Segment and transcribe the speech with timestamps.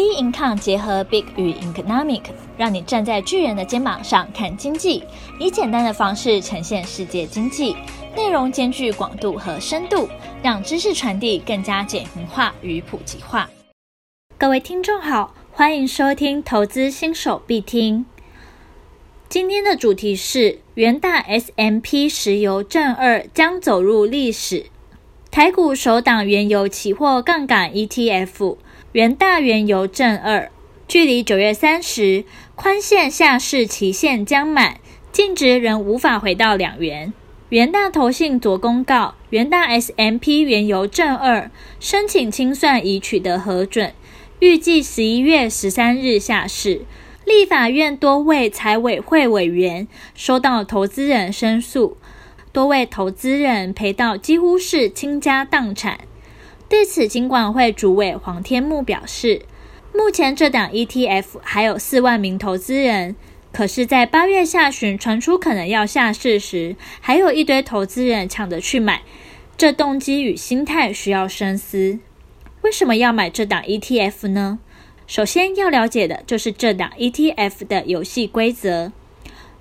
[0.00, 2.22] B Income 结合 Big 与 Economic，
[2.56, 5.04] 让你站在巨人的肩膀上看经济，
[5.38, 7.76] 以简单的方式呈现世界经济，
[8.16, 10.08] 内容兼具广度和深度，
[10.42, 13.50] 让知识传递更加简明化与普及化。
[14.38, 18.06] 各位听众好，欢迎收听投资新手必听。
[19.28, 24.64] 今天的主题是元大 S M P 石油正二将走入历史，
[25.30, 28.56] 台股首档原油期货杠杆 ETF。
[28.92, 30.50] 元大原油正二，
[30.88, 32.24] 距离九月三十
[32.56, 34.80] 宽限下市期限将满，
[35.12, 37.12] 净值仍无法回到两元。
[37.50, 43.92] 元大投信昨公告，元大 SMP 原油正二申请清算已取得核准，
[44.40, 46.82] 预计十一月十三日下市。
[47.24, 51.96] 立法院多位财委会委员收到投资人申诉，
[52.50, 56.00] 多位投资人赔到几乎是倾家荡产。
[56.70, 59.42] 对此，金管会主委黄天牧表示，
[59.92, 63.16] 目前这档 ETF 还有四万名投资人，
[63.52, 69.02] 可是，在八月下旬传出可能要下市时，还有一堆投资人抢着去买，
[69.56, 71.98] 这动机与心态需要深思。
[72.62, 74.60] 为什么要买这档 ETF 呢？
[75.08, 78.92] 首先要了解的就是这档 ETF 的游戏规则。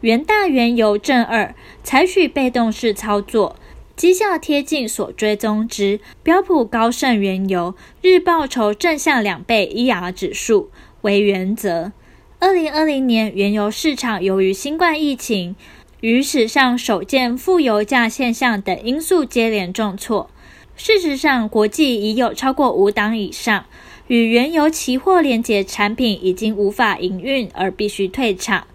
[0.00, 3.54] 元大原油正二采取被动式操作。
[3.96, 10.68] 绩效贴近所追踪之标普高盛原油日报酬正向两倍 ER 指数
[11.00, 11.92] 为原则。
[12.38, 15.56] 二零二零年原油市场由于新冠疫情
[16.02, 20.28] 与史上首见负油价现象等因素接连重挫。
[20.76, 23.64] 事实上，国际已有超过五档以上
[24.08, 28.66] 与原油期货连结产品已经无法营运而必须退场，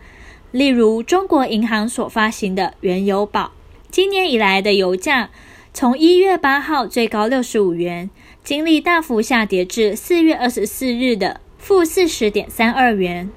[0.50, 3.52] 例如中国银行所发行的原油宝。
[3.92, 5.32] 今年以来的油价，
[5.74, 8.10] 从一月八号最高六十五元，
[8.42, 13.30] 经历大幅下跌至四月二十四日的负四十点三二元。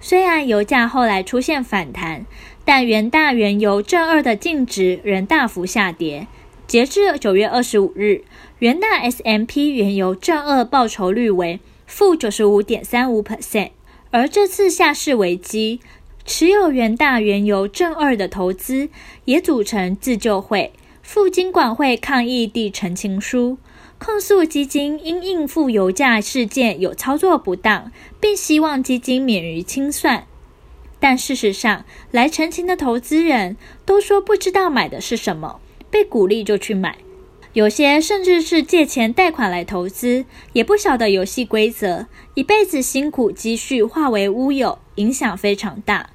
[0.00, 2.24] 虽然油价后来出现反弹，
[2.64, 6.26] 但元大原油正二的净值仍大幅下跌。
[6.66, 8.24] 截至九月二十五日，
[8.60, 13.72] 元大 S M P 原油正二报酬率为负九十五点三五 percent，
[14.10, 15.80] 而这次下市危机。
[16.24, 18.88] 持有元大原油正二的投资
[19.24, 20.72] 也组成自救会，
[21.02, 23.58] 赴金管会抗议递澄清书，
[23.98, 30.26] 控诉基金因应付油价事件有操作不当，并希望基金免于清算。
[31.00, 33.56] 但事实上，来澄清的投资人
[33.86, 35.60] 都说不知道买的是什么，
[35.90, 36.98] 被鼓励就去买，
[37.52, 46.10] 有些甚至是借钱贷款来投资，也不晓得游戏规则，一辈子辛苦积蓄化为乌有，影响非常大。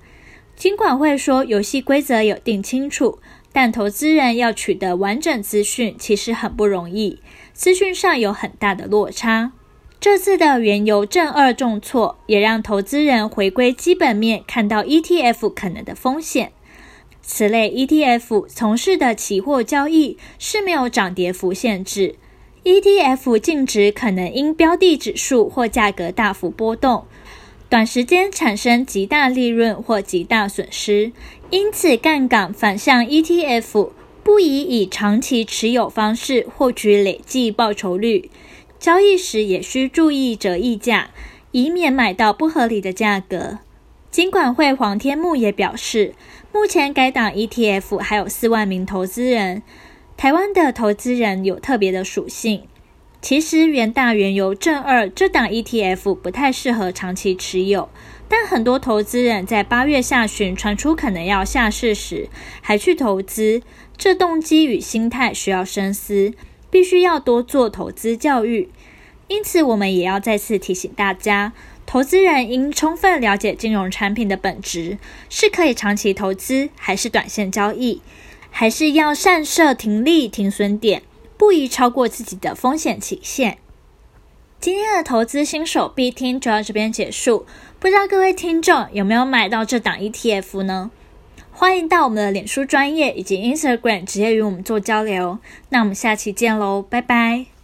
[0.55, 3.19] 尽管会说，游戏规则有定清楚，
[3.51, 7.19] 但投资人要取得完整资讯其实很不容易，
[7.51, 9.51] 资讯上有很大的落差。
[9.99, 16.53] 这次的原油正二重挫，也让投资人回归基本面，看到 ETF 可能的风险。
[17.27, 22.15] 此类 ETF 从事的期货交易是没有涨跌幅限制
[22.63, 27.05] ，ETF 净值可能因标的指数或价格大幅波动。
[27.67, 31.11] 短时间产生极大利润或极大损失，
[31.49, 33.89] 因此杠杆反向 ETF
[34.23, 38.29] 不宜以长期持有方式获取累计报酬率，
[38.79, 41.09] 交易时也需注意折溢价，
[41.51, 43.57] 以免买到不合理的价格。
[44.15, 46.13] 金管会黄天牧也表示，
[46.53, 49.61] 目前该档 ETF 还有四万名投资人，
[50.15, 52.63] 台湾的投资人有特别的属性。
[53.21, 57.89] 其实元大原油正二这档 ETF 不太适合长期持有，
[58.29, 62.29] 但很多投资人在八月下旬传出可能要下市时，
[62.61, 63.61] 还去投资，
[63.97, 66.31] 这动机与心态需要深思，
[66.69, 68.69] 必须要多做投资教育。
[69.27, 71.51] 因此，我们也要再次提醒大家，
[71.85, 74.97] 投资人应充分了解金融产品的本质，
[75.29, 78.01] 是可以长期投资，还是短线交易，
[78.49, 81.03] 还是要善设停利停损点。
[81.37, 83.57] 不宜超过自己的风险期限。
[84.59, 87.45] 今天的投资新手必听就到这边结束。
[87.77, 90.91] 不知道各位听众有没有买到这档 ETF 呢？
[91.51, 95.39] 欢迎到我们的脸书专业以及 Instagram 直接与我们做交流。
[95.69, 97.54] 那我们下期见喽，拜拜。